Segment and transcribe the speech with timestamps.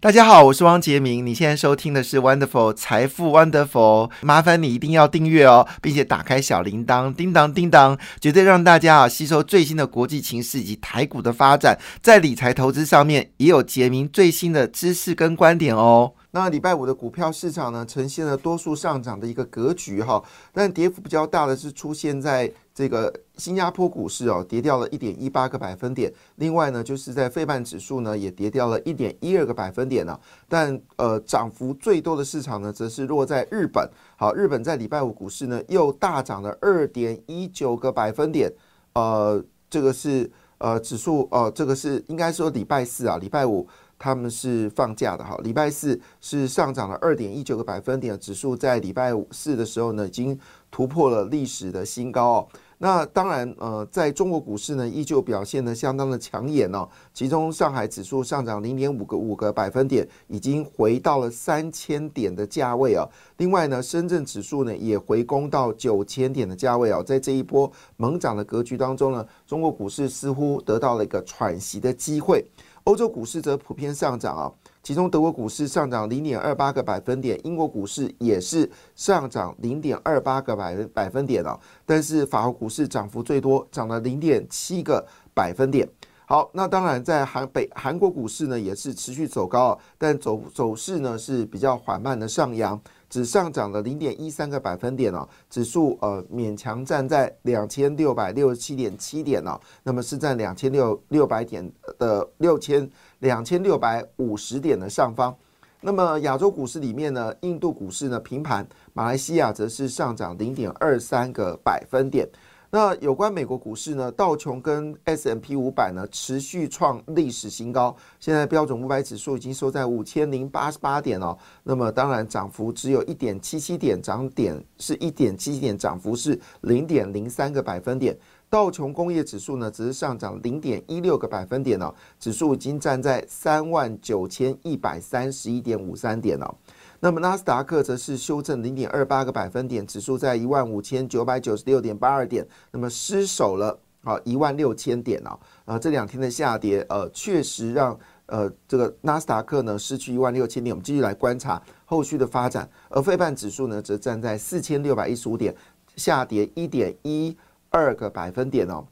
[0.00, 1.26] 大家好，我是汪杰明。
[1.26, 16.12] 你现在收听的是 Wonderful 财富 Wonderful，麻烦你一定要订阅哦，并且打开小铃铛，叮当叮当，绝对让大家啊吸收最新的国际情势以及台股的发展，在理财投资上面也有杰明最新的知识跟观点哦。
[16.30, 20.22] 那礼拜五的股票市场呢，呈现了多数上涨的一个格局哈，
[20.52, 26.12] 但跌幅比较大的是出现在这个新加坡股市哦，跌掉了一点一八个百分点。
[26.36, 30.16] 另外呢，就是在费半指数呢，也跌掉了一点一二个百分点呢。
[30.48, 33.90] 但呃，涨幅最多的市场呢，则是落在日本。
[34.16, 38.48] 好，日本在礼拜五股市呢，又大涨了二点一九个百分点。
[38.92, 43.66] 呃，这个是呃指数呃，这个是应该说礼拜四啊，礼拜五。
[44.00, 50.38] 他们是放假的哈，礼拜四是上涨了二点一九个百分点，指数在礼拜四的时候呢，已经
[50.70, 52.48] 突破了历史的新高哦。
[52.80, 56.88] 那当然，呃，在中国股市呢，依旧表现的相当的抢眼哦。
[57.12, 63.04] 其中上海指数上涨零点五个五个百分点，已经回到了三千点的价位啊。
[63.38, 67.02] 另外呢，深圳指数呢也回攻到九千点的价位啊。
[67.02, 72.44] 在这一波猛涨的格局当中呢，中国股市似乎得到了一个喘息的机会。
[72.84, 81.58] 欧洲股市则普遍上涨啊，其中德国股市上涨零点二八个百分点，英国股市也是上涨零点二八个百分百分点哦。
[81.84, 85.88] 但是法国股市涨幅最多，涨了零点七个百分点。
[86.24, 92.80] 好，那当然在韩北韩国股市呢也是持续走高，但走走势呢是比较缓慢的上扬。
[93.08, 102.86] 只上涨了零点一三个百分点哦，指数呃勉强站在两千六百六十七点七点哦，那么是在两千六六百点的六千
[103.20, 105.34] 两千六百五十点的上方。
[105.80, 112.28] 那么亚洲股市里面呢，印度股市呢平盘，马来西亚则是上涨零点二三个百分点。
[112.70, 114.12] 那有关美国股市呢？
[114.12, 121.34] 道琼跟 S M P 五百呢持续创历史新高，现在标准五百指数已经收在五千零八十八点哦。
[121.62, 128.14] 那么当然涨幅只有一点七七点，涨点是一点七七点，涨幅是零点零三个百分点。
[128.50, 136.56] 道琼工业指数呢只是上涨零点一六个百分点哦，指数已经站在三万九千一百三十一点五三点了。
[137.00, 152.68] 那么纳斯达克则是修正零点二八个百分点，指数在一万五千九百九十六点八二点，那么失守了啊一万六千点哦啊这两天的下跌呃确实让呃这个纳斯达克呢失去一万六千点，我们继续来观察后续的发展。
[152.88, 155.54] 而费半指数呢则站在四千六百一十五点，
[155.96, 157.36] 下跌一点一
[157.70, 158.84] 二个百分点哦。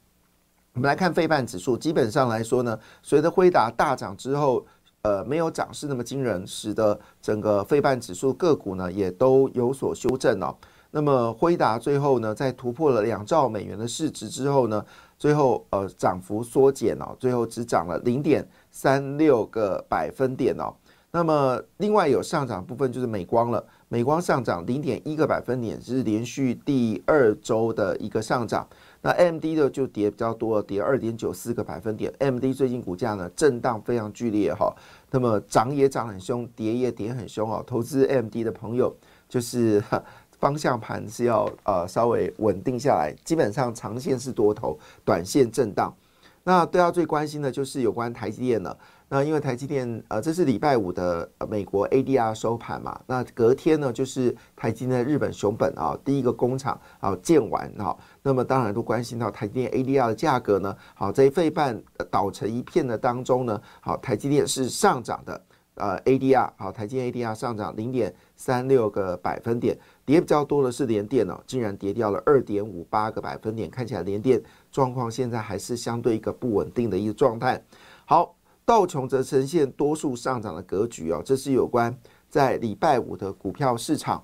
[0.73, 4.65] 我们来看费半指数，基本上来说呢，随着辉达大涨之后。
[5.03, 10.53] 呃，没有涨势那么惊人，使得整个费半指数个股呢也都有所修正哦。
[10.91, 14.83] 那么辉达最后呢，在突破了两兆美元的市值之后呢，
[15.17, 20.73] 最后呃涨幅缩减哦，最后只涨了零点三六个百分点哦。
[21.11, 28.67] 那么另外有上涨部分就是美光了，美光上涨零点一个百分点，是连续第二周的一个上涨。
[29.01, 32.13] 那 M D 的就跌比较多，跌二点九四个百分点。
[32.19, 34.75] M D 最近股价呢震荡非常剧烈哈，
[35.09, 37.63] 那么涨也涨很凶，跌也跌很凶哦。
[37.65, 38.93] 投资 M D 的朋友
[39.29, 39.81] 就是
[40.37, 45.95] 方向盘是要呃稍微稳定下来，基本上长线是多头，短线震荡。
[46.43, 48.77] 那大家最关心的就是有关台积电了。
[49.09, 61.81] 那因为台积电，呃，这是礼拜五的美国 ADR 收盘嘛，那隔天呢就是台积电日本熊本啊第一个工厂啊建完啊，那么当然都关心到台积电 ADR 的价格呢，好在费半
[62.11, 65.41] 倒成一片的当中呢，好台积电是上涨的，
[65.75, 77.63] 呃 ADR 好台积电 ADR 上涨零点三六个百分点，跌比较多的是联电哦，竟然跌掉了二点五八个百分点，看起来联电状况现在还是相对一个不稳定的一个状态，
[78.03, 78.36] 好。
[78.67, 81.97] 道琼则呈现多数上涨的格局哦，这是有关
[82.29, 84.21] 在礼拜五的股票市场。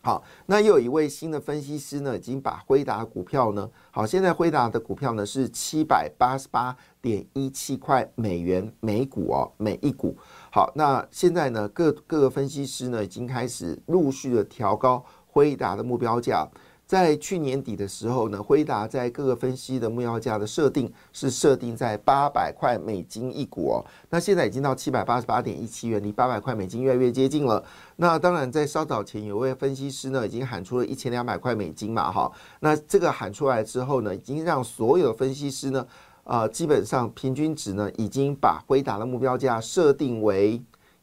[0.00, 10.16] 好，那又有一位新的分析师呢，已经把辉达股票呢，好，现在辉达的股票呢是七百八十八点一七块美元每股哦，每一股。
[10.52, 16.46] 好，那现在呢，各各个分析师呢，已经开始陆续的调高辉达的目标价。
[16.88, 27.62] 在去年底的时候呢，辉达在各个分析的目标价的设定是设定在八百块美金一股哦，那现在已经到七百八十八点一七元，离八百块美金越来越接近了。
[27.96, 35.86] 那当然，在稍早前有位分析师呢，已经喊出了一千两百块美金嘛，哈，那这个喊出来之后呢，已经让所有分析师呢，
[36.24, 40.58] 呃，基本上平均值呢已经把辉达的目标价设定为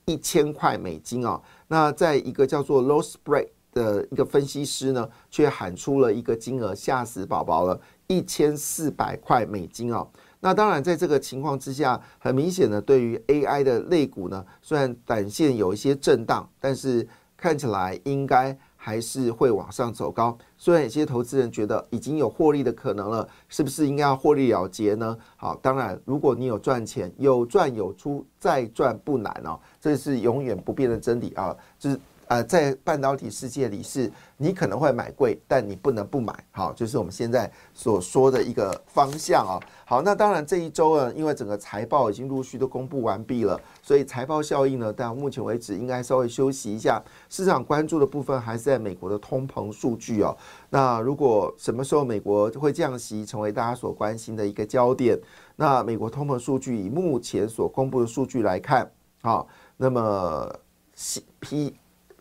[0.05, 1.39] 一千块美金哦。
[1.67, 10.07] 那在一个叫做 Low Spread 的一个分析师呢，却喊出了一个金额，吓死宝宝了，一千四百块美金哦。
[10.39, 17.05] 那当然，在这个情况之下，很明显的，对于 AI 的类股呢，虽然短线有一些震荡，但是
[17.35, 20.37] 看起来应该还是会往上走高。
[20.57, 25.17] 虽然有些投资人觉得已经有获利的可能了，是不是应该要获利了结呢？
[25.35, 31.99] 好，当然，如果你有赚钱，有赚有出，再赚不难哦，这是永远不变的真理啊，就是。
[32.27, 36.33] 呃，在半导体世界里，是你可能会买贵，但你不能不买。
[36.51, 39.59] 好，就是我们现在所说的一个方向啊。
[39.85, 46.99] 好，那当然这一周呢，因为整个财报已经陆续都公布完毕了，所以财报效应呢，到目前为止应该稍微休息一下。
[47.29, 50.35] 市场关注的部分还是在美国的通膨数据哦。
[50.69, 55.19] 那如果什么时候美国会降息，成为大家所关心的一个焦点？
[55.55, 58.91] 那美国通膨数据以目前所公布的数据来看，
[59.21, 60.51] 好，那么
[60.95, 61.75] C P。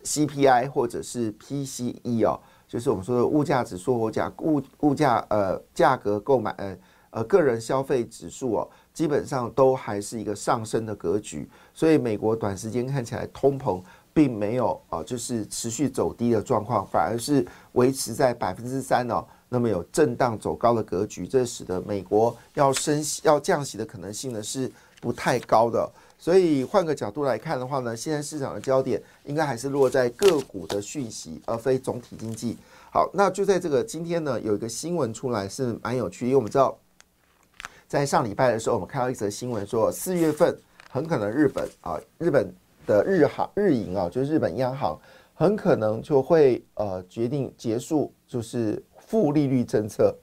[0.05, 6.77] CPI 或者是 PCE 哦，就是我们说的物价指数或价物物价呃价格购买呃
[7.11, 11.49] 呃个人消费指数哦，基本上都还是一个上升的格局。
[11.73, 24.71] 所以美国短时间看起来通膨并没有啊，就是持续走低的状况，反而是维持在百分之三哦，那么有震荡走高的格局，这使得美国要升息要降息的可能性呢是
[25.01, 25.91] 不太高的。
[26.19, 32.57] 所以换个角度来看的话呢，现在市场的焦点应该还是落在个股的讯息，而非总体经济。
[32.91, 36.79] 好，那就在这个今天呢，有一个新闻出来是蛮有趣，因为我们知道，
[37.87, 40.57] 在上礼拜的时候，我们看到一则新闻说，四月份
[40.91, 42.55] 很可能日本啊，日本
[42.87, 44.99] 的日行日银啊，就是日本央行
[45.35, 50.17] 很可能就会呃决定结束就是负利率政策。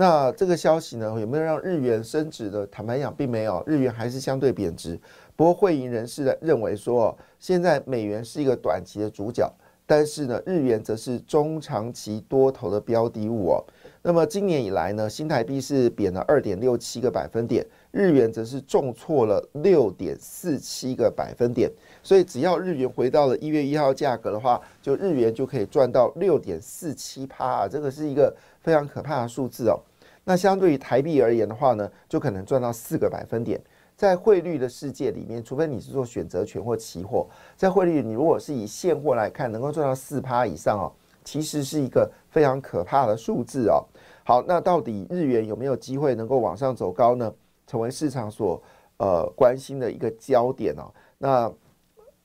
[0.00, 2.64] 那这个消息呢，有没有让日元升值的？
[2.68, 4.96] 坦白讲，并没有，日元还是相对贬值。
[5.34, 9.52] 不过，汇银人士认为说，现在美元是一个短期的主角，
[9.88, 13.64] 但是呢，日元则是中长期多头的标的物哦。
[14.02, 21.70] 那么今年以来呢，新台币是贬了二点六七个百分点，日元则是重挫了六点四七个百分点。
[22.02, 28.30] 所以，只要日元回到了一月一号价格的话，就日元就可以赚到六点四七趴啊，这个是一个
[28.60, 29.80] 非常可怕的数字哦。
[30.24, 33.58] 那相对于台币而言的话呢，就可能赚到四个百分点。
[33.98, 40.86] 在汇率的世界里面，除非你是做选择权或期货，在汇率你如果是以现货来看，能够赚到四趴以上哦，
[41.24, 43.84] 其实是一个非常可怕的数字哦。
[44.22, 47.34] 好，那到底日元有没有机会能够往上走高呢？
[47.66, 48.62] 成为市场所
[48.98, 50.94] 呃关心的一个焦点哦。
[51.18, 51.52] 那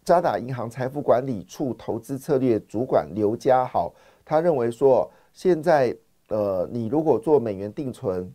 [0.05, 3.91] 渣打银行财富管理处投资策略主管刘家豪，
[4.23, 5.97] 他认为说现在。
[6.29, 8.33] 呃，你如果做美元定存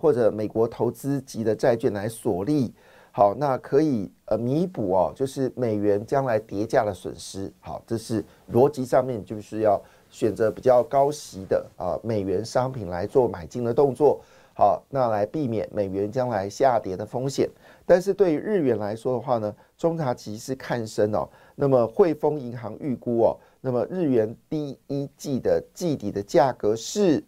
[0.00, 2.72] 或者美国投资级的债券来锁利，
[3.12, 7.52] 好，那可以呃弥补哦，就是美元将来跌价的损失。
[7.60, 9.80] 好，这是逻辑上面就是要
[10.10, 14.20] 选择比较高息的啊美元商品来做买进的动作。
[14.54, 17.48] 好，那来避免美元将来下跌的风险。
[17.86, 21.28] 但是对于日元来说的话呢，中长期是看升哦。
[21.54, 23.36] 那么汇丰银行预估哦。
[23.62, 27.24] 那么日元第一季的季底的价格是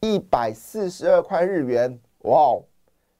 [0.00, 2.58] 一百四十二块日元，哇！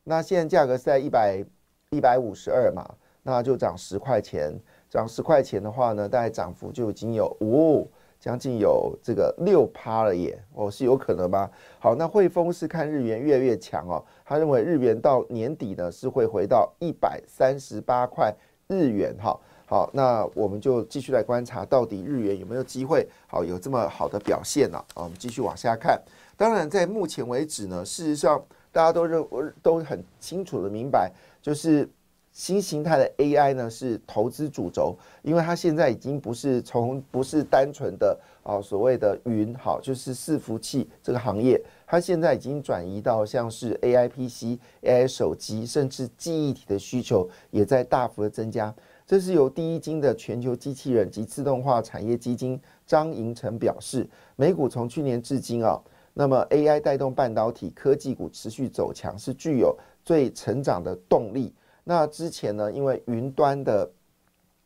[0.05, 1.45] 那现在价格是在一百
[1.91, 2.89] 一百五十二嘛，
[3.23, 4.53] 那就涨十块钱，
[4.89, 7.87] 涨十块钱的话呢，大概涨幅就已经有哦，
[8.19, 11.51] 将近有这个六趴了耶，哦，是有可能吗？
[11.79, 18.35] 好，那汇丰是看日元越来越强哦，他认为日元到年底呢是会回到一百三十八块
[18.69, 19.39] 日元哈。
[19.67, 24.79] 好，那我们就继续来观察，到底日元有没有机会好有这么好的表现呢？
[24.95, 26.01] 啊，我们继续往下看。
[26.37, 29.25] 当然，在目前为止呢，事实上大家都认
[29.63, 31.13] 都很清楚的明白，
[31.43, 31.89] 就是
[32.33, 48.73] 新形态的 AI 呢是投资主轴，因为它现在已经不是从不是单纯的啊所谓的云好，就是伺服器这个行业，它现在已经转移到像是 AI PC、AI 手机，甚至记忆体的需求也在大幅的增加。
[49.05, 55.77] 这是由第一金的全球机器人及自动化产业基金张银成表示，美股从去年至今啊，
[56.21, 59.75] 那么 AI 带动半导体科技股持续走强，是具有
[60.05, 61.51] 最成长的动力。
[61.83, 63.91] 那之前呢，因为云端的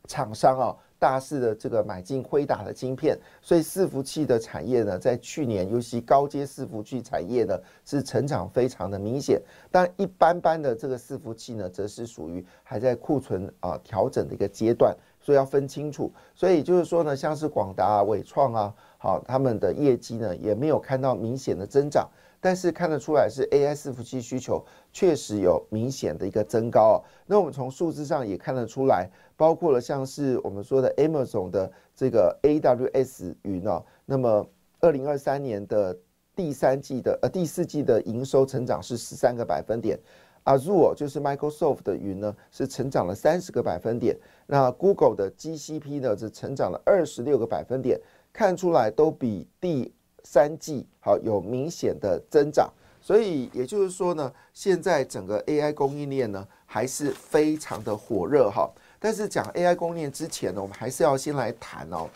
[0.08, 0.76] 厂商啊。
[0.96, 9.38] 大肆的这个买进辉达的晶片，所以伺服器的产业呢，在去年尤其高阶伺服器产业呢，是成长非常的明显。
[9.70, 16.11] 但一般般的这个伺服器呢，则是属于还在库存啊调整的一个阶段，所以要分清楚。
[16.34, 22.08] 所以就是说呢，像是广达、啊伟创啊，好，他们的业绩呢也没有看到明显的增长。
[22.40, 27.04] 但是看得出来是 AI 伺服器需求确实有明显的一个增高。
[27.26, 34.46] 那我们从数字上也看得出来，包括了像是我们说的 Amazon 的这个 AWS 云哦，那么
[34.80, 35.94] 二零二三年的
[36.34, 39.99] 第三季的呃第四季的营收成长是十三个百分点。
[40.44, 44.14] Azure 就是 Microsoft 的云呢，是成长了三十个百分点。
[44.46, 47.99] 那 Google 的 GCP 呢，是成长了二十六个百分点，
[48.35, 49.91] 看出来都比第
[50.25, 52.71] 三季好有明显的增长。
[53.00, 58.71] 所以也就是说呢，现在整个 AI 供应链呢还是非常的火热哈。
[58.99, 62.09] 但是讲 AI 供应链之前呢，我们还是要先来谈哦，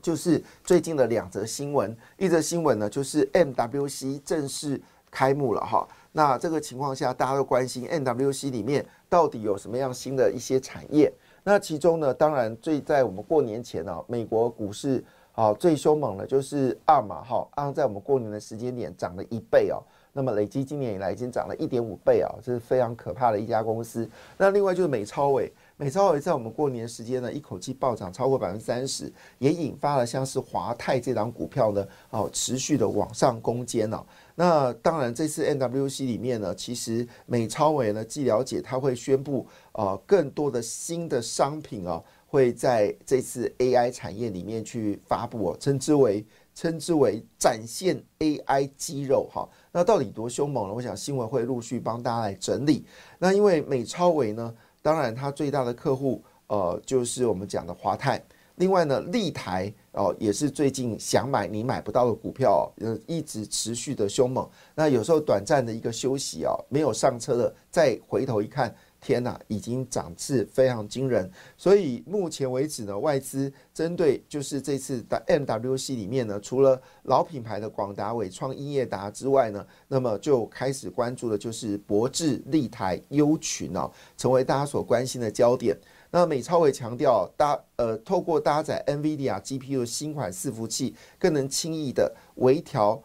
[0.00, 1.96] 就是最近的两则新闻。
[2.16, 5.86] 一则新闻呢，就是 MWC 正式开幕了哈。
[6.12, 11.12] 那这个情况下，大家都关心 NWC 里面到底有什么样新的一些产业？
[11.42, 15.04] 那其中呢，当然最在我们过年前呢，美国股市
[15.36, 19.78] 啊最凶猛的就是二嘛哈，二在我们过年的时间点涨了一倍哦，
[20.12, 24.10] 那么累积今年以来已经涨了一点五倍啊，这是非常可怕的一家公司。
[24.36, 25.52] 那另外就是美超伟。
[25.78, 34.02] 美超伟在我们过年时间呢，一口气暴涨超过百分之三十，也引发了像是华泰这档股票呢，哦，持续的往上攻坚哦。
[34.34, 49.48] 那当然，这次 NWC 里面呢，其实美超伟呢，据了解，他会宣布啊，更多的新的商品啊，会在这次 AI 产业里面去发布哦，称之为称之为展现 AI 肌肉哈。
[49.72, 50.74] 那到底多凶猛呢？
[50.74, 52.84] 我想新闻会陆续帮大家来整理。
[53.18, 54.54] 那因为美超伟呢。
[54.82, 58.22] 当然，它最大的客户，呃，就是我们讲的华泰。
[58.54, 64.48] 另外呢，立台哦，也是最近想买你买不到的股票，呃，一直持续的凶猛。
[64.76, 68.72] 那有时候短暂的一个休息哦，没有上车的，再回头一看。
[69.06, 85.78] 天呐，已经涨势非常惊人，所以目前为止呢，外资针对就是这次的 MWC 里面呢，除了老品牌的广达、伟创、英业达之外呢，那么就开始关注的就是博智、立台、优群哦，成为大家所关心的焦点。
[86.10, 93.00] 那美超伟强调，搭呃透过搭载 NVIDIA GPU 新款伺服器，更能轻易的微调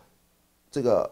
[0.72, 1.08] 这个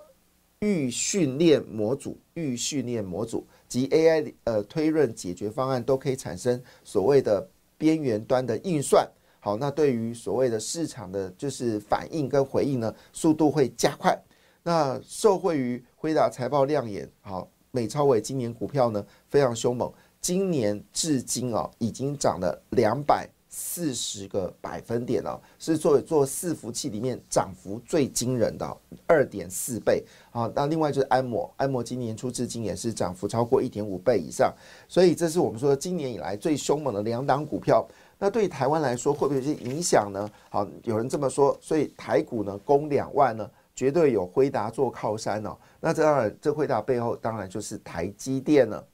[0.62, 3.46] 预训练模组、预训练模组。
[3.68, 7.48] 及 AI 呃推论解决方案都可以产生所谓的
[7.78, 9.08] 边缘端的运算，
[9.40, 14.20] 好，那对于所谓的市场的就是反应跟回应呢，速度会加快。
[14.64, 23.30] 那受惠于辉达财报亮眼，好，美超伟今年股票呢非常凶猛，今年至今啊已经涨了两百。
[23.50, 28.78] 四十个百分点哦，是作为做伺服器里面涨幅最惊人的
[29.08, 30.50] 二点四倍啊。
[30.56, 34.54] 那另外就是安摩，安摩今年初至今也是涨幅超过一点五倍以上，
[34.88, 37.86] 所以这是我们说今年以来最凶猛的两档股票。
[38.20, 40.30] 那对台湾来说会不会有些影响呢？
[40.50, 45.58] 好，有人这么说，所以台股呢攻两万呢，绝对有辉达做靠山哦。
[45.80, 48.86] 那这当然，这辉达背后当然就是台积电了。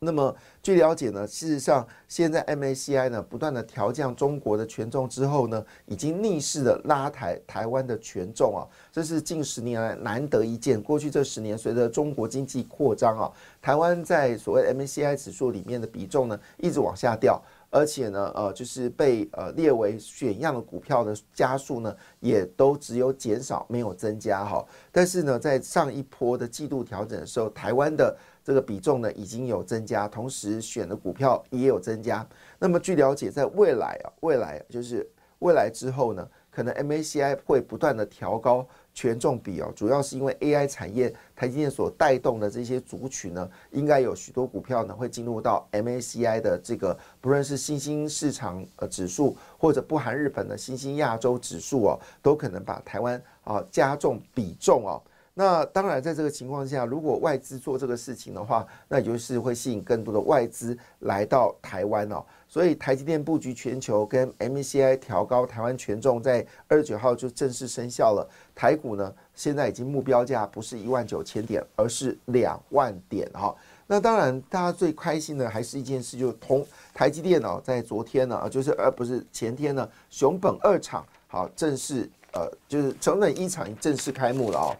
[0.00, 8.62] 那么据了解呢，事实上现在 MACI 呢不断的调降中国的权重之后呢，已经逆势的拉抬台湾的权重啊，
[8.92, 10.80] 这是近十年来难得一见。
[10.80, 13.26] 过去这十年，随着中国经济扩张啊，
[13.60, 24.64] 台湾在所谓 MACI 指数里面的比重呢一直往下掉，而且呢，呃，就是被呃列为选样的股票的加速呢，也都只有减少没有增加哈。
[24.92, 28.16] 但是呢，在上一波的季度调整的时候，台湾的
[28.48, 32.26] 这个比重呢已经有增加，同时选的股票也有增加。
[32.58, 35.06] 那么据了解，在未来啊，未来就是
[35.40, 55.02] 未来之后呢，可能 MACI 会不断的调高权重比哦，主要是因为 AI 产业台积电所带动的这些族群呢，应该有许多股票呢会进入到 MACI 的这个，不论是新兴市场呃指数，或者不含日本的新兴亚洲指数哦，都可能把台湾啊加重比重哦。
[55.38, 62.24] 那当然，在这个情况下，如果外资做这个事情的话，那也就是会吸引更多的外资来到台湾哦。
[62.48, 68.28] 所以台积电布局全球，跟 MACI 调高台湾权重，在二十九号就正式生效了。
[68.52, 73.54] 台股呢，现在已经目标价不是一万九千点，而是两万点哈。
[73.86, 84.76] 那当然，大家最开心的还是一件事，就是同台积电哦，在昨天呢，就是而不是前天呢，熊本二厂好正式呃，就是成本一厂正式开幕了哦。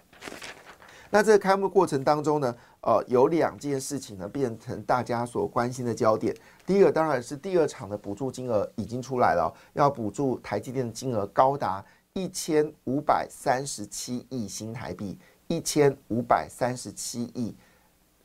[1.10, 6.37] 那这个开幕过程当中呢，呃，有两件事情呢变成大家所关心的焦点。
[6.66, 11.82] 第一个当然是第二场的补助金额已经出来了，要补助台积电的金额高达
[12.12, 17.56] 一千五百三十七亿新台币，一千五百三十七亿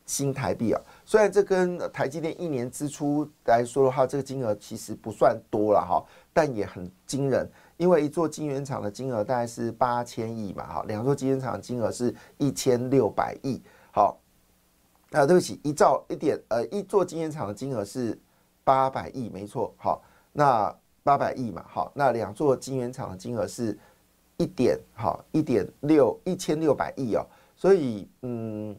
[0.06, 0.82] 新台币啊。
[1.06, 7.50] 虽然这跟台积电一年支出来说的话，这个金额其实不算多了哈，但也很惊人。
[7.84, 13.62] 因为一座晶圆厂的金额大概是八千亿嘛，哈，两座晶圆厂的金额是一千六百亿，
[13.92, 14.18] 好，
[15.12, 18.18] 啊，对不起，一兆一点，呃，一座晶圆厂的金额是
[18.64, 20.74] 八百亿，没错，好，那
[21.04, 23.78] 八百亿嘛，好，那两座晶圆厂的金额是
[24.38, 28.74] 一点，好，一点六一千六百亿哦，所以，嗯。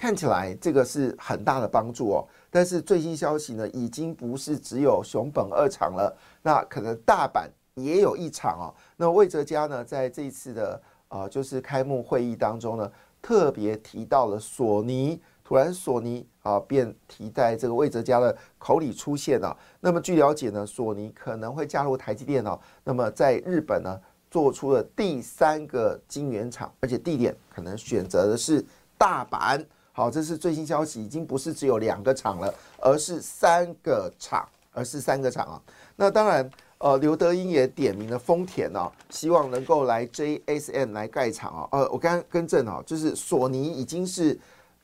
[0.00, 8.74] 看起来这个是很大的帮助哦，但是最新消息呢，已经不是只有熊本二厂了，那可能大阪也有一场哦。
[8.96, 12.90] 那魏哲家呢，在这一次的啊，就是开幕会议当中呢，
[13.22, 19.56] 特别提到了索尼，突然索尼啊，便提在这个魏哲家的口里出现了。
[19.80, 23.98] 那么据了解呢，索尼可能会加入台积电哦，那么在日本呢，
[24.30, 28.64] 做出了第三个晶圆厂，而且地点可能选择的是
[28.98, 29.64] 大阪。
[29.92, 35.60] 好，这是最新消息，已经不是只有两个厂了，而是三个厂，而是三个厂啊。
[35.96, 41.68] 那当然，呃，刘德英也点名了丰田哦，希望能够来 JSM 来盖厂啊。
[41.72, 44.38] 呃，我刚刚更正哦，就是索尼已经是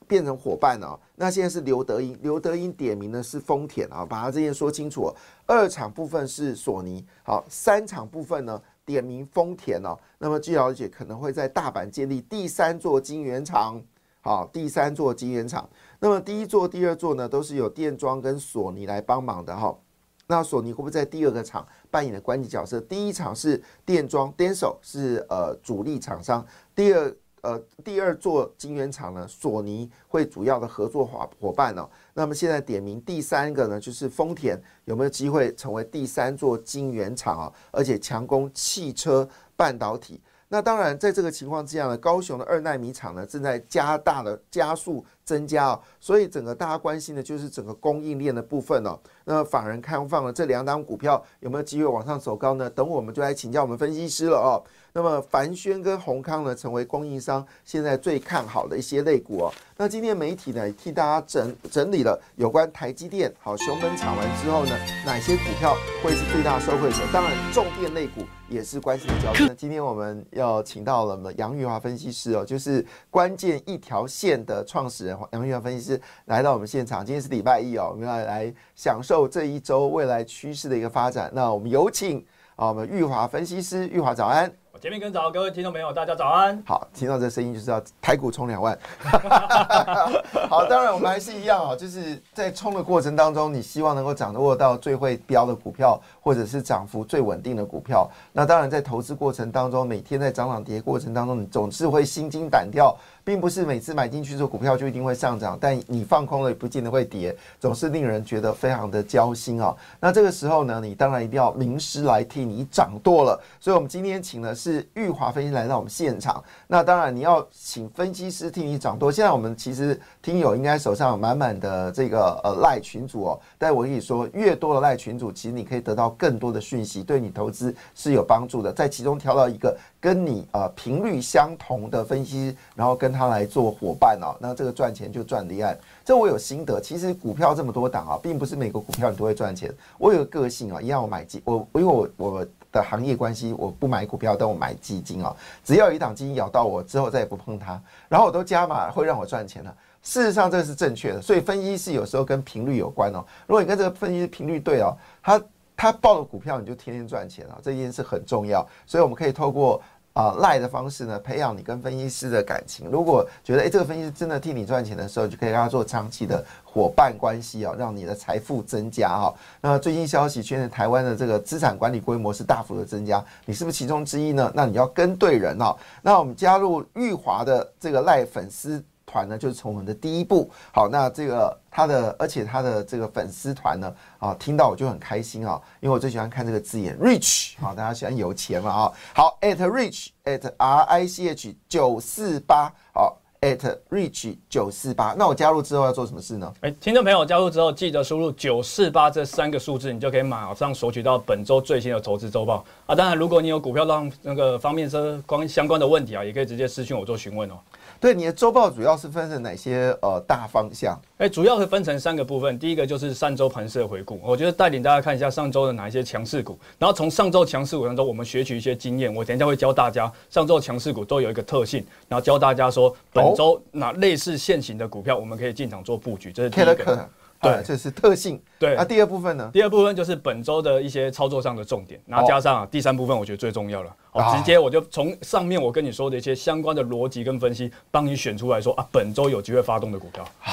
[0.08, 5.08] 变成伙伴了，那现在是刘德英，刘德英点名的是丰田啊，把它这件说清楚。
[5.46, 9.96] 二厂部分是索尼，好，三厂部分呢点名丰田哦。
[10.18, 13.80] 那么据了解，可能会在大阪建立第三座晶圆厂。
[14.20, 15.68] 好，第三座晶圆厂，
[16.00, 19.76] 那么第一座、第二座呢，都是有电装跟索尼来帮忙的哈。
[20.26, 22.80] 那索尼会不会在第二个厂扮演的关键角色？
[22.80, 26.46] 第一场是电装，Denso 是呃主力厂商。
[26.74, 31.88] 第二呃第二座晶圆厂呢，索尼会主要的合作伙伙伴哦。
[32.14, 37.52] 那么现在点名第三个呢，就是丰田有没有机会成为第三座晶圆厂啊？
[37.70, 40.20] 而且强攻汽车半导体。
[40.54, 48.96] 那当然，在这个情况之下呢，高雄的二纳米厂呢正在加大的加速增加哦，所以整个大家关心的就是整个供应链的部分哦。
[49.24, 52.70] 那法人开放了这两档股票有没有机会往上走高呢？
[52.70, 54.62] 等我们就来请教我们分析师了哦。
[54.96, 59.52] 那么凡轩跟宏康呢，成为供应商现在最看好的一些类股哦。
[59.76, 64.70] 那今天媒体呢，替大家整整理了有关台积电好熊本厂完之后呢，
[65.04, 66.98] 哪些股票会是最大受惠者？
[67.12, 69.52] 当然，重电类股也是关心的焦点。
[69.56, 77.04] 今天我们要请到了我们杨玉华分析师哦，就是关键一条线的创始人杨玉华分析师来到我们现场。
[77.04, 81.28] 今天是礼拜一哦，我们要来享受这一周未来趋势的一个发展。
[81.34, 84.48] 那我们有请啊，我们玉华分析师，玉华早安。
[84.84, 86.62] 前面跟早，各位听众朋友，大家早安。
[86.66, 88.78] 好，听到这声音就知道台股冲两万。
[90.46, 98.06] 好，当然我们还是一样啊，就是在冲的过程当中，你希望能够掌握到最会标的股票，或者是涨幅最稳定的股票。
[98.30, 102.94] 那当然在投资过程当中，每天在涨涨跌过程当中，你总是会心惊胆跳。
[103.26, 109.74] 并不是每次买进去做股票就一定会上涨，但你放空了也不见得会跌，总是令人觉得非常的焦心啊。
[109.98, 113.42] 那这个时候呢，你当然一定要名师来替你掌舵了。
[113.58, 116.42] 所以，我们今天请的是玉华分析来到我们现场。
[116.66, 119.12] 那当然你要请分析师替你掌舵。
[119.12, 128.72] 现在我们其实听友应该手上有满满的这个呃赖群组哦，但我跟你说，越多的赖群组，其实你可以得到更多的讯息，对你投资是有帮助的。
[128.72, 129.76] 在其中挑到一个。
[130.04, 135.74] 跟你呃频率相同的分析，然后跟他来做伙伴哦，那这个赚钱就赚离岸。
[136.04, 139.72] 这我有心得，其实股票这么多档啊，并不是每个股票你都会赚钱。
[139.96, 145.34] 我有个个性啊，一样我买基，我因为我我的行业关系，我不买股票，但我买基金哦。
[145.64, 149.74] 只要一档基金咬到我之后，再也不碰它，然后我都加码，会让我赚钱的。
[150.02, 153.24] 事实上这是正确的，所以分析是有时候跟频率有关哦。
[153.46, 155.42] 如果你跟这个分析频率对哦，他
[155.76, 158.66] 他报的股票你就天天赚钱啊，这件事很重要。
[158.84, 159.80] 所以我们可以透过。
[160.14, 162.88] 啊，赖的方式呢，培养你跟分析师的感情。
[162.88, 169.34] 如果觉得哎，这个分析师真的替你赚钱的时候，就可以跟他做长期的伙伴关系啊，让你的财富增加哈。
[169.60, 174.52] 那最近消息，确认台湾的这个资产管理规模是大幅的增加，你是不是其中之一呢？
[174.54, 175.76] 那你要跟对人哦。
[176.00, 178.82] 那我们加入玉华的这个赖粉丝。
[179.14, 180.50] 团呢，就是从我们的第一步。
[180.72, 188.92] 好，那这个他的，而且他的这个粉丝团呢，啊，听到我就很开心啊，因为我最喜欢看这个字眼，rich，好，大家喜欢有钱嘛啊。
[189.14, 195.14] 好，at rich at r i c h 九四八，好，at rich 九四八。
[195.16, 196.52] 那我加入之后要做什么事呢？
[196.62, 202.94] 哎，听众朋友加入之后，记得输入九四八这三个数字，你就可以马上索取到本周最新的投资周报啊。
[202.96, 207.54] 当然，如果你有股票让那个方面是关相关的问题啊，也可以直接私信我做询问哦。
[208.00, 211.00] 对你的周报主要是分成哪些呃大方向？
[211.18, 212.58] 哎，主要是分成三个部分。
[212.58, 219.14] 第一个就是上周盘势的回顾，我觉得带领大家看一下上周的哪一些强势股，然后从上周强势股当中我们学取一些经验。
[219.14, 226.32] 我等一下会教大家上周强势股都有一个特性，然后教大家说本周哪类似现行的股票我们可以进场做布局。
[226.32, 227.08] 这是第一个。
[227.44, 228.42] 对，这是特性。
[228.58, 229.50] 对，那第二部分呢？
[229.52, 233.96] 第二部分就是本周的一些操作上的重点，然后加上第三部分，我觉得最重要了。
[234.12, 240.52] 哦，直接我就从上面我跟你说的一些相关的逻辑跟分析，帮你选出来说啊，本周有机会发动的股票啊。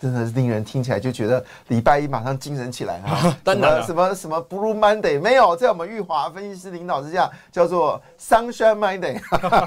[0.00, 3.36] 真的是令人听起来就觉得礼拜一马上精神起来啊！
[3.42, 9.20] 当然，什么什么 Blue Monday 没有，在我们玉华分析师领导之下，叫做 Sunshine Monday。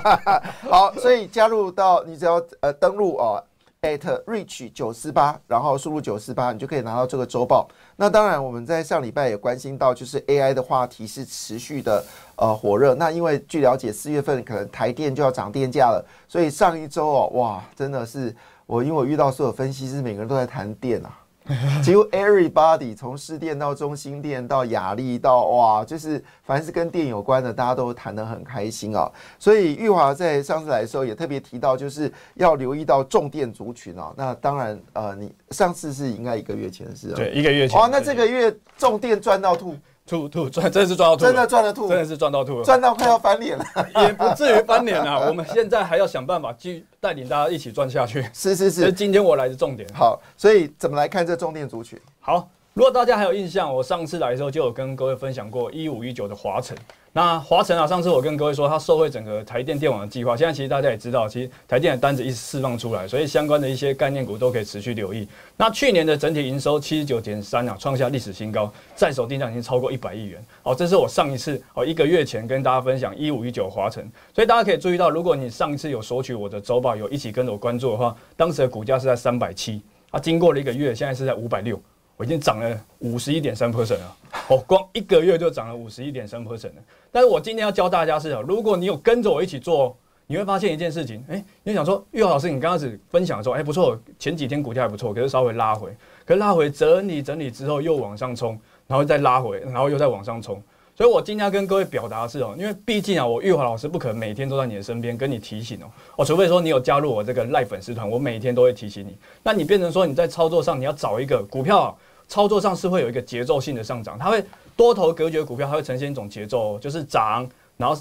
[0.71, 3.43] 好，所以加入到你只要呃登录哦
[3.81, 7.67] ，at rich 九四八，然后输入九四八，你就可以拿到这个周报。
[7.95, 12.03] 那当然，我们在上礼拜也关心到，就是 AI 的话题是持续的
[12.35, 12.93] 呃火热。
[12.93, 18.35] 那因为据了解，四月份可能台电就要涨电价了，所以上一周哦，哇，真的是。
[18.67, 21.11] 我因为我遇到所有分析师，每个人都在谈电啊，
[21.83, 29.11] 几乎 everybody 从市电到中心电到雅丽到哇，就是凡是跟电有关的，大家都谈得很开心啊。
[29.39, 34.13] 所以玉华在上次来的时候也特别提到，就是要留意到重电族群哦。
[34.15, 37.79] 那当然，呃，你上次是应该一个月前的事啊，对，一个月前。
[37.79, 39.75] 哇，那这个月重电赚到吐。
[40.11, 43.65] 吐吐赚，真的是赚到吐，真的赚了吐，真的是赚到吐了，赚到快要翻脸了，
[44.05, 45.25] 也不至于翻脸啊。
[45.25, 48.21] 我们现在还要想办法继续带领大家一起赚下去。
[48.33, 49.87] 是是是，今天我来的重点。
[49.93, 51.97] 好，所以怎么来看这重点族群？
[52.19, 56.77] 好，如果大家还有印象，我上次来的时候就有跟各位分享过一五一九的华晨。
[57.13, 60.37] 那华晨啊，上次我跟各位说，它受惠整个台电电网的计划。
[60.37, 65.27] 现在其实大家也知道，其实台电的单子一直释放出来，所以相关的一些概念股都可以持续留意。
[65.57, 70.41] 那去年的整体营收七十九点三啊，创下历史新高，在手订单已经超过一百亿元。
[70.63, 81.77] 哦，这是我上一次哦一个月前跟大家分享一五一九华晨，所以大家可以注意到，如果你上一次有索取我的周报，有一起跟着我关注的话，当时的股价是在三百七，啊，经过了一个月，现在是在五百六。
[82.17, 84.15] 我已经涨了五十一点三 percent 了，
[84.47, 86.81] 我，光一个月就涨了五十一点三 percent 了。
[87.11, 89.97] 但是我今天要教大家是，如果你有跟着我一起做，
[90.27, 95.89] 你会发现一件事情，哎，你想说，玉华老师，你刚开始分享的时候，哎，不错，前几天股价还不错，可是稍微拉回，
[96.23, 100.61] 可是拉回整理整理之后又往上冲，然后再拉回，然后又再往上冲。
[101.01, 109.17] 所以我今天要跟各位表达的是哦，因为毕竟啊，我玉华老师不可能每天都在你的身边跟你提醒哦，哦，除非说你有加入我这个赖粉丝团，我每天都会提醒你。
[109.41, 111.97] 那你变成说你在操作上你要找一个股票。
[112.27, 114.45] 操作上是会有一个节奏性的上涨，它会
[114.77, 117.99] 多头隔绝股票，它会呈现一种节奏，就是涨，然后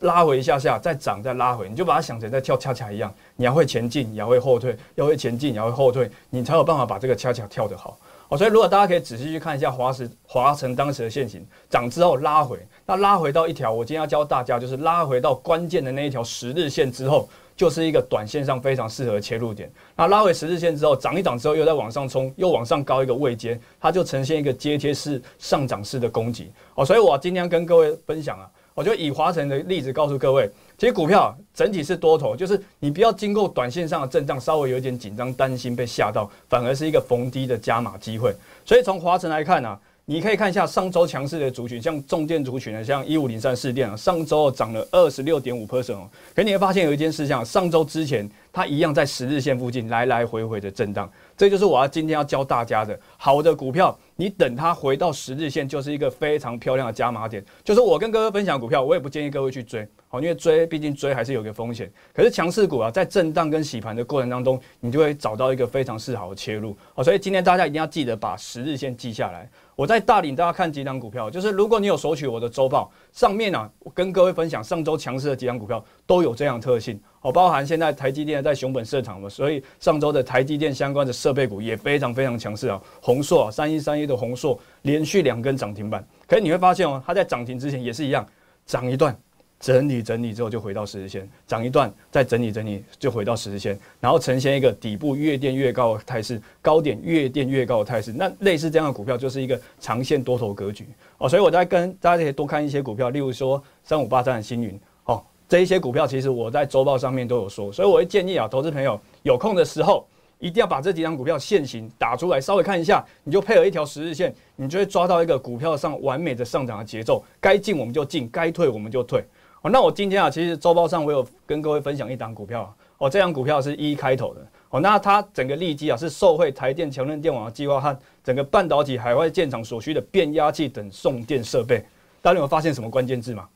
[0.00, 7.98] 拉回一下下，再涨，再拉回，你就把它想成在跳恰恰一样，你要会前进，也要会后退，要会前进，也要会后退，你才有办法把这个恰恰跳得好。
[8.28, 17.28] 哦，所以如果大家可以仔细去看一下华时华晨当时的线型，涨之后拉回，那拉回到一条，我今天要教大家就是拉回到关键的那一条十日线之后。
[17.56, 19.70] 就是一个短线上非常适合切入点。
[19.94, 26.50] 那拉回十日线之后，涨一涨之后又在往上冲，又往上高一个位阶，它就呈现一个阶梯式上涨式的攻击。
[26.74, 38.34] 哦，所以我今天跟各位分享啊，我就以华晨的例子告诉各位，其实股票整体是多头，就是你不要经过短线上的震荡，稍微有一点紧张、担心被吓到，反而是一个逢低的加码机会。
[38.64, 39.78] 所以从华晨来看呢。
[40.06, 46.06] 你可以看一下上周强势的族群，像重电族群的，像一五零三四电啊，上周涨了二十六点五 percent 哦。
[46.34, 57.44] 可你会发现有一件事项，上周之前它一样在十日线附近来来回回的震荡，这就是我要今天要教大家的，好的股票，你等它回到十日线，就是一个非常漂亮的加码点。
[57.62, 61.90] 就是我跟哥哥分享股票，我也不建议各位去追，好，因为追毕竟追还是有个风险。
[62.12, 66.76] 可是强势股啊，在震荡跟洗盘的过程当中，你就会找到一个非常适好的切入。
[66.94, 69.50] 好，所以今天大家一定要记得把十日线记下来。
[69.76, 88.24] 我在大领大家看几档股票，就是如果你有索取我的周报，上面啊，我跟各位分享上周强势的几档股票都有这样特性，哦，包含现在台积电在熊本设厂嘛，所以上周的台积电相关的设备股也非常非常强势啊，宏硕三一三一的宏硕连续两根涨停板，可是你会发现哦，它在涨停之前也是一样
[88.66, 89.16] 涨一段。
[89.64, 98.12] 整理整理之后就回到十日线，涨一段再整理整理就回到十日线，然后呈现一个底部越垫越高的态势，高点越垫越高的态势。
[98.12, 101.26] 那类似这样的股票就是一个长线多头格局哦。
[101.26, 110.06] 所以我在跟大家可以多看一些股票，例如说三五八三的星云哦，这一些股票其实我在周报上面都有说，所以我会建议啊，投资朋友有空的时候
[110.40, 119.24] 一定要把这几张股票现形打出来，稍微看一下，你就配合一条十日线，你就会抓到一个股票上完美的上涨的节奏，该进我们就进，该退我们就退。
[119.70, 131.82] 那我今天啊，其实周报上我有跟各位分享一档股票哦，这档股票是一开头的哦，那它整个利基啊是受惠台电强韧电网的计划和整个半导体海外建厂所需的变压器等送电设备。
[132.20, 133.48] 大家有发现什么关键字吗？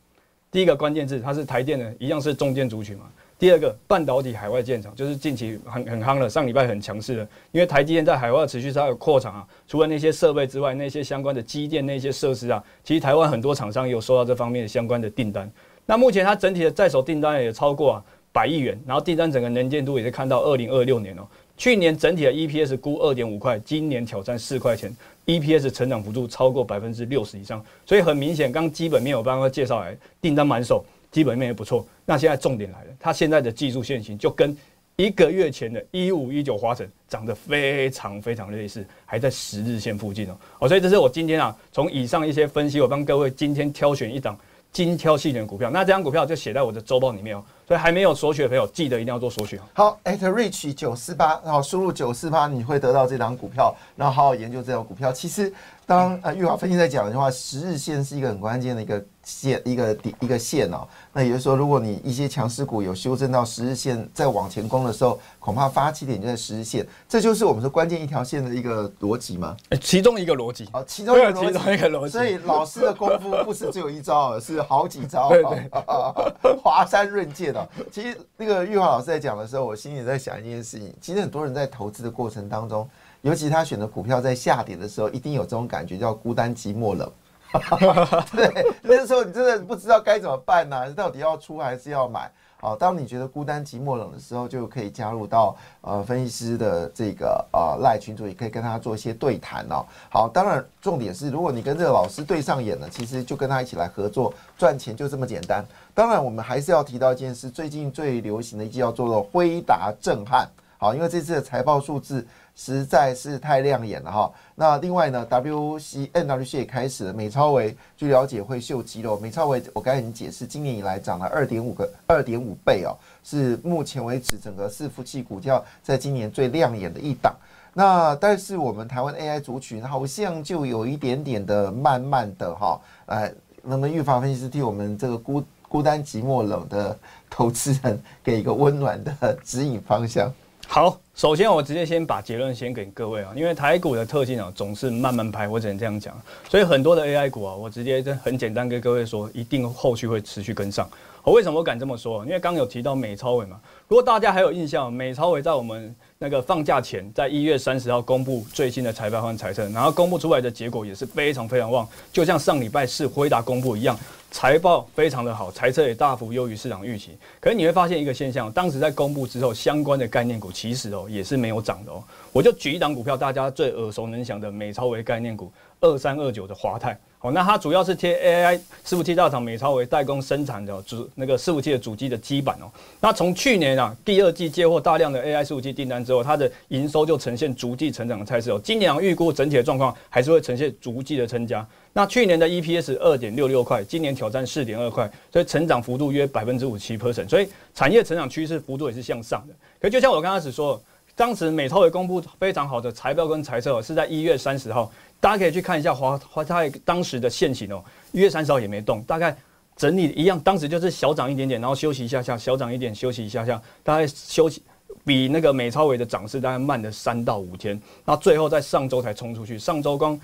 [0.51, 3.05] 第一个关键字它是台电的，一样是中间族群嘛。
[3.39, 15.49] 第二个半导体海外建厂就是近期很很夯了，上礼拜很强势的，因为台积电在海外持续在有扩厂啊，除了那些设备之外，那些相关的机电那些设施啊，其实台湾很多厂商也有收到这方面的相关的订单。
[15.91, 31.87] 那目前它整体的在手订单也超过百亿元，然后订单整个能见度也是看到二零二六年哦，去年整体的 EPS 估二点五块，今年挑战四块钱，EPS 成长幅度超过百分之六十以上，所以很明显，刚基本面我刚刚介绍来，订单满手，基本面也不错。
[32.05, 34.55] 那现在重点来了，它现在的技术线型就跟
[34.97, 40.37] 一个月前的一五一九华晨长得非常非常类似，还在十日线附近哦。
[40.59, 44.39] 哦，所以这是我今天啊，从以上一些分析，我帮各位今天挑选一档。
[44.73, 47.45] 精挑细选股票，那这张股票就写在我的周报里面哦。
[47.69, 55.13] 所以还没有索取的朋友，记得一定要做索取好，at rich 九四八，然后输入九四八，你会得到这张股票，然后好好研究这张股票。
[55.13, 55.53] 其实，
[55.85, 60.89] 当呃玉华分析在讲的话，十日线是一个很关键的一个线，一个底一个线哦。
[61.13, 69.55] 那也就是说，如果你一些强势股有修正到十日线再往前攻的时候，恐怕发起点就在十日线，这就是我们说关键一条线的一个逻辑吗？
[69.83, 70.67] 其中一个逻辑。
[70.73, 72.13] 哦，其中一个其中一个逻辑。
[72.13, 75.29] 所以老师的功夫不是只有一招，而是好几招。
[75.29, 77.55] 对对， 华山论剑
[77.91, 78.19] 其实。
[78.37, 80.95] 那个玉华老师在讲的时候，我心里在想一件事情。
[81.01, 82.89] 其实很多人在投资的过程当中，
[83.23, 87.11] 尤其他选择股票在下跌的时候，一定有这种感觉，叫孤单寂寞冷。
[88.31, 90.93] 对，那时候你真的不知道该怎么办呢？
[90.93, 92.31] 到底要出还是要买？
[92.61, 99.87] 好，当你觉得孤单寂寞冷的时候，就可以加入到呃分析师的这个呃赖群组，也可以跟他做一些对谈哦。
[100.11, 105.65] 好，当然重点是，如果你跟这个老师对上眼了，其实就跟他一起来合作赚钱，就这么简单。
[105.95, 110.49] 当然，我们还是要提到一件事，最近最流行的一句叫做“辉达震撼”。
[110.79, 112.27] 好，因为这次的财报数字
[112.59, 114.33] 实在是太亮眼了哈。
[114.57, 119.17] 那另外呢，W C N W C 也开始了，美超维据了解会秀肌肉。
[119.21, 127.33] 美超维我刚才已经解释，今年以来涨了二点五个二点五倍哦，是目前为止整个伺服器股票在今年最亮眼的一档。
[127.75, 136.99] 那但是我们台湾 AI 族群好像就有一点点的慢慢的哈，呃，那么预防分析师替我们这个孤孤单寂寞冷的
[137.31, 140.33] 投资人给一个温暖的指引方向。
[140.67, 146.17] 好，首先我直接先把结论先给各位啊，因为台股的特性啊总是慢慢拍，我只能这样讲。
[146.49, 150.89] 所以很多的 AI 股啊，我直接很简单跟各位说，一定后续会持续跟上。
[151.25, 152.25] 我为什么我敢这么说？
[152.25, 163.97] 因为刚有提到美超伟嘛，如果大家还有印象，美超伟在我们那个放假前，在一月三十号公布最新的财报和财政，然后公布出来的结果也是非常非常旺，就像上礼拜四辉达公布一样。
[164.31, 167.17] 财报非常的好，财测也大幅优于市场预期。
[167.41, 172.03] 可是你会发现一个现象，当时在公布之后，相关的概念股其实哦也是没有涨的哦。
[172.33, 176.99] 我就举一档股票，大家最耳熟能详的美超为概念股二三二九的华泰。
[177.21, 182.71] 好，那它主要是贴 AI 伺服器大厂美超为代工生产的主那个伺服器的主机的基板哦。
[183.01, 188.61] 那从去年啊第二季接获大量的 AI 伺服器订单之后，它的营收就呈现逐季成长的态势哦。
[188.63, 191.67] 今年预估整体的状况还是会呈现逐季的增加。
[191.93, 199.55] 那去年的 EPS 二点六六块，今年挑战四点二块，所以成长幅度约百分之五七 percent，所以产业成长趋势幅度也是向上的。
[199.81, 200.81] 可就像我刚开始说，
[201.17, 204.89] 当时美超也公布非常好的财报跟财测，是在一月三十号，
[205.21, 209.37] 大家可以去看一下华华泰当时的现形哦，一月三十号也没动，大概
[209.77, 214.63] 整理一样，当时就是小涨一点点，然后休息一下下，小涨一点休息一下下，大概休息
[215.05, 220.19] 比那个美超伟的涨势大概慢了三到五天，那最后在上周才冲出去，上周光。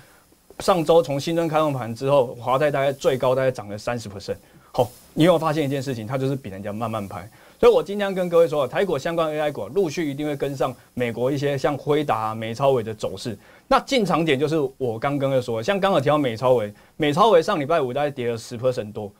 [0.59, 4.37] 上周从新增开放盘之后，华泰大概最高大概涨了三十 percent。
[4.71, 6.07] 好，你有没有发现一件事情？
[6.07, 7.29] 它就是比人家慢慢拍。
[7.59, 13.37] 所以我今天跟各位说，台股相关 AI 股陆续一定会跟上美国一些像辉达、美超伟的走势。
[13.67, 19.11] 那进场点就是我刚刚又说，像刚刚提到美超伟，美超伟上礼拜五大概跌了十 percent 多。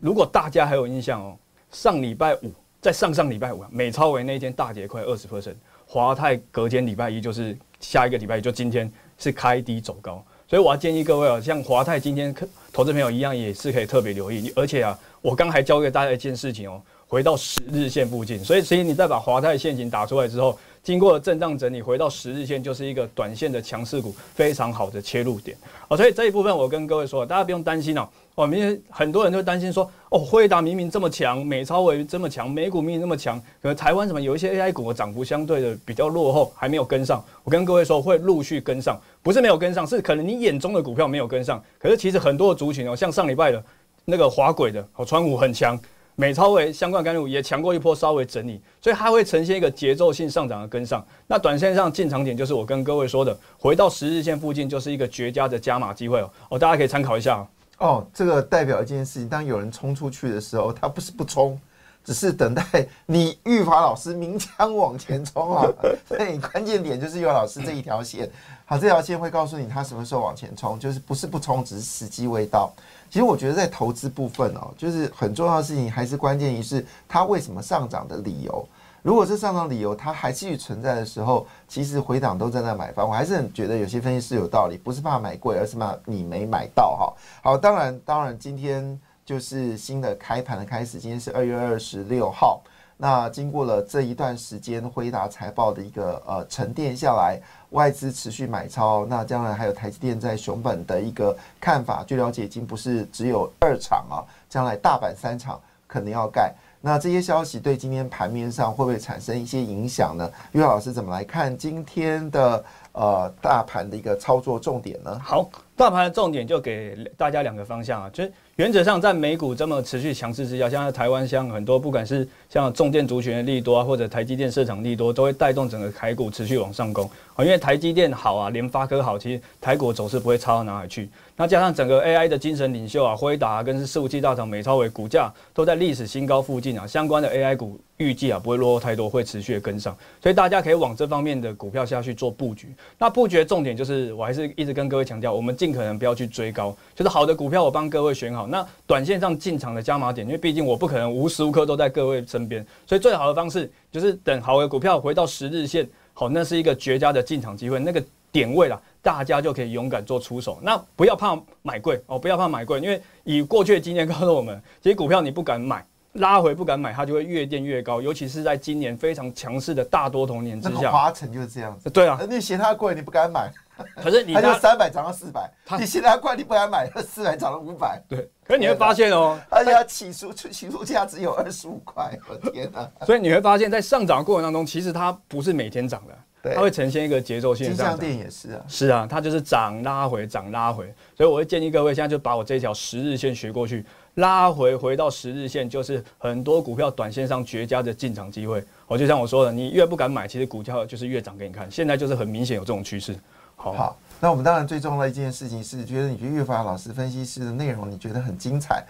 [0.00, 1.36] 如果大家还有印象哦，
[1.70, 5.54] 上礼拜五在上上礼拜五，美超伟那一天大跌快二十 percent。
[5.86, 10.22] 华泰隔天礼拜一就是下一个礼拜一，就今天是开低走高。
[10.46, 12.34] 所以我要建议各位啊，像华泰今天
[12.72, 14.52] 投资朋友一样，也是可以特别留意。
[14.54, 18.38] 而且啊，我刚还教给大家一件事情哦，回到十日线附近。
[18.44, 25.56] 所以，其实你再把华泰陷阱打出来之后，经过了震荡整理，回到十日线就是一个短线的强势股，非常好的切入点。
[25.88, 28.06] 哦，所以这一部分我跟各位说，大家不用担心哦。
[28.34, 37.24] 哦，明很多人都担心说，哦，辉达明明这么强，美超伟这么强，美股明明那么强，可能台湾什么有一些 AI 股的涨幅相对的比较落后，还没有跟上。
[37.44, 41.62] 我跟各位说，会陆续跟上，不是没有跟上，是可能你眼中的股票没有跟上。
[41.78, 43.64] 可是其实很多的族群哦，像上礼拜的
[44.04, 45.80] 那个华轨的，哦，川股很强，
[46.16, 51.04] 美超为相关概念股也强过一波，稍微整理，所以它会呈现一个节奏性上涨的跟上。
[51.26, 57.46] 那短线上进场点就是我跟各位说的，回到十日线附近就是一个绝佳的加码机会哦，哦，大家可以参考一下。
[57.78, 61.58] 哦，这个代表一件事情，当有人冲出去的时候，他不是不冲，
[62.04, 62.62] 只是等待
[63.06, 65.66] 你玉华老师鸣枪往前冲啊。
[66.06, 68.30] 所以关键点就是玉华老师这一条线，
[68.66, 72.70] 好，这条线会告诉你他什么时候往前冲，就是不是不冲，只是时机未到。
[73.10, 78.68] 其实我觉得在投资部分哦，就是很重要的事情，还是关键于是它为什么上涨的理由。
[79.02, 87.12] 如果这上涨理由它还继续存在的时候，其实回档都在那买方，我还是很觉得有些分析师有道理，不是怕买贵，而是怕你没买到哈。
[87.42, 92.60] 好，当然，当然，今天就是新的开盘的开始，今天是二月二十六号。
[92.96, 106.54] 那经过了这一段时间辉达财报的一个呃沉淀下来，外资持续买超，那将来还有台积电在熊本的一个看法，据了解已经不是只有二场啊，将来大阪三场可能要盖。
[106.80, 110.30] 那这些消息对今天盘面上会不会产生一些影响呢？
[110.52, 115.18] 岳老师怎么来看今天的呃大盘的一个操作重点呢？
[115.18, 118.32] 好，大盘的重点就给大家两个方向啊，就是。
[118.56, 127.44] 原则上，在美股这么持续强势之下，像在台湾，像很多不管是像重电族群的利多啊，或者台积电市场利多，都会带动整个台股持续往上攻啊。
[127.44, 131.10] 因为台积电好啊，联发科好，其实台股走势不会差到哪里去。
[131.36, 142.72] 那加上整个 AI 的精神领袖啊，辉达跟是服器大厂美超伟股价都在历史新高附近啊，相关的 AI 股预计啊不会落后太多，会持续的跟上，所以大家可以往这方面的股票下去做布局。
[142.96, 148.46] 那布局的重点就是，我还是一直跟各位强调，我们尽可能不要去追高，就是好的股票我帮各位选好。
[148.46, 160.58] 那短线上进场的加码点，因为毕竟我不可能无时无刻都在各位身边，所以最好的方式就是等好的股票回到十日线，好，那是一个绝佳的进场机会，那个点位啦，大家就可以勇敢做出手。
[160.62, 171.88] 那不要怕买贵哦，不要怕买贵，因为以过去的经验告诉我们，其实股票你不敢买，拉回不敢买，它就会越垫越高，尤其是在今年非常强势的大多头年之下，华晨就是这样子。
[171.90, 173.50] 对啊， 你嫌它贵，你不敢买。
[173.96, 178.00] 可是你它就三百涨到四百，你嫌它贵，你不敢买，四百涨到五百。
[178.08, 182.88] 对，可是你会发现哦，而且它起初起初价只有二十五块，我的天哪！
[183.06, 187.66] 所以你会发现在上涨过程当中，其实它不是每天涨的，它会呈现一个节奏性。
[187.68, 190.84] 金像店也是啊，是啊，它就是涨拉回，涨拉回。
[191.16, 193.82] 所以我会建议各位现在就把我这条十日线学过去，
[194.16, 198.62] 拉回回到十日线，就是很多股票短线上绝佳的进场机会。
[198.86, 201.70] 我就像我说的，你越不敢买，其实股票就是越涨给你看。
[201.70, 203.16] 现在就是很明显有这种趋势。
[203.56, 208.82] 好，那我们当然最重要的一件事情是，觉得你觉得岳法老师分析师的内容你觉得很精彩，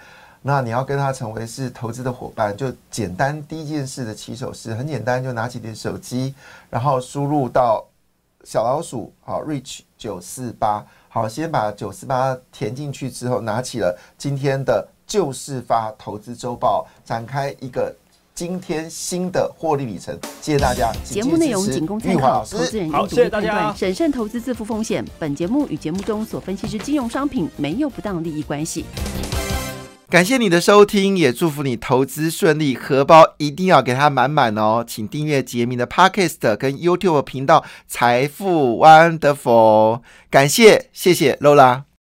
[0.42, 6.32] 那你要跟他成为是投资的伙伴，就简单第一件事的起手式很简单，就拿起你的手机，
[6.70, 7.84] 然后输入到
[8.44, 17.92] 小老鼠好 reach 九四八，好，先把九四八填进去之后，拿起了今天的旧事发投资周报，展开一个。
[18.34, 20.92] 今天新的获利里程，谢谢大家。
[21.04, 25.04] 节目内容仅供参考，投资人应独立判断，审慎投资，自负风险。
[25.20, 28.84] 本节目与节目中所分析之金融商品没有不当利益关系。
[30.10, 34.84] 感谢你的收听，也祝福你投资顺利，荷包一定要给它满满哦。
[34.84, 39.98] 请订阅杰明的 Podcast 跟 YouTube 频道《财富 Wonderful》。
[40.28, 41.84] 感谢，谢谢 Lola。